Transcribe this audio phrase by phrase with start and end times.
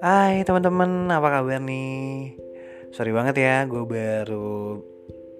[0.00, 2.32] Hai teman-teman, apa kabar nih?
[2.88, 4.80] Sorry banget ya, gue baru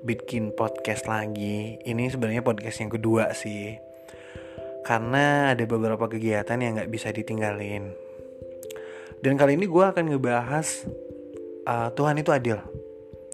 [0.05, 1.81] bikin podcast lagi.
[1.81, 3.81] Ini sebenarnya podcast yang kedua sih,
[4.85, 7.89] karena ada beberapa kegiatan yang nggak bisa ditinggalin.
[9.25, 10.85] Dan kali ini gue akan ngebahas
[11.65, 12.61] uh, Tuhan itu adil.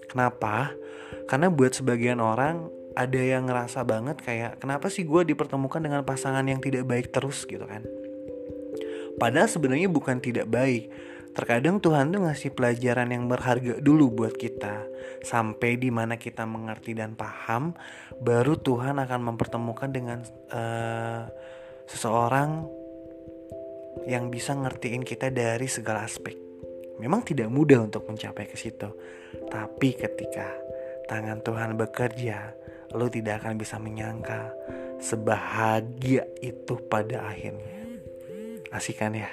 [0.07, 0.79] Kenapa?
[1.27, 6.47] Karena buat sebagian orang ada yang ngerasa banget kayak kenapa sih gue dipertemukan dengan pasangan
[6.47, 7.83] yang tidak baik terus gitu kan?
[9.17, 10.93] Padahal sebenarnya bukan tidak baik,
[11.37, 14.89] Terkadang Tuhan tuh ngasih pelajaran yang berharga dulu buat kita.
[15.21, 17.77] Sampai di mana kita mengerti dan paham
[18.21, 21.29] Baru Tuhan akan mempertemukan dengan uh,
[21.85, 22.65] seseorang
[24.09, 26.37] yang bisa ngertiin kita dari segala aspek.
[26.97, 28.89] Memang tidak mudah untuk mencapai ke situ
[29.53, 30.49] Tapi ketika
[31.05, 32.57] tangan Tuhan bekerja
[32.97, 34.49] Lo tidak akan bisa menyangka
[34.97, 38.01] Sebahagia itu pada akhirnya.
[38.73, 39.29] Asik kan ya?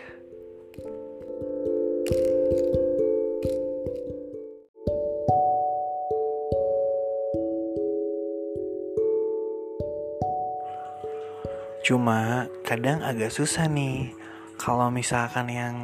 [11.84, 14.15] Cuma kadang agak susah nih.
[14.55, 15.76] Kalau misalkan yang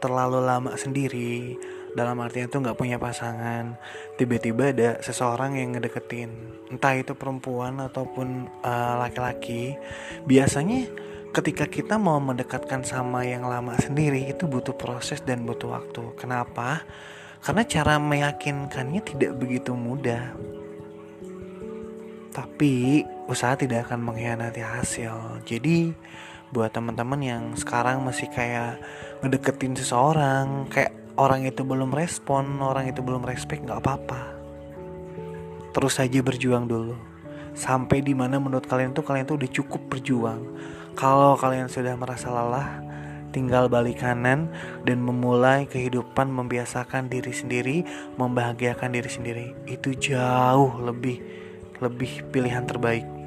[0.00, 1.60] terlalu lama sendiri
[1.92, 3.76] dalam artian tuh nggak punya pasangan
[4.16, 6.32] tiba-tiba ada seseorang yang ngedeketin.
[6.72, 9.76] Entah itu perempuan ataupun uh, laki-laki
[10.24, 10.88] biasanya
[11.36, 16.16] ketika kita mau mendekatkan sama yang lama sendiri itu butuh proses dan butuh waktu.
[16.16, 16.80] Kenapa?
[17.44, 20.32] Karena cara meyakinkannya tidak begitu mudah
[22.38, 25.42] tapi usaha tidak akan mengkhianati hasil.
[25.42, 25.90] Jadi
[26.54, 28.78] buat teman-teman yang sekarang masih kayak
[29.26, 34.38] ngedeketin seseorang, kayak orang itu belum respon, orang itu belum respect, nggak apa-apa.
[35.74, 36.94] Terus saja berjuang dulu.
[37.58, 40.38] Sampai di mana menurut kalian tuh kalian tuh udah cukup berjuang.
[40.94, 42.78] Kalau kalian sudah merasa lelah,
[43.34, 44.46] tinggal balik kanan
[44.86, 47.76] dan memulai kehidupan membiasakan diri sendiri,
[48.14, 49.46] membahagiakan diri sendiri.
[49.66, 51.47] Itu jauh lebih
[51.78, 53.17] lebih pilihan terbaik